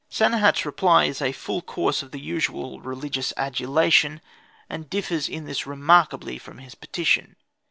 [0.09, 4.19] Sanehat's reply is a full course of the usual religious adulation,
[4.67, 7.35] and differs in this remarkably from his petition.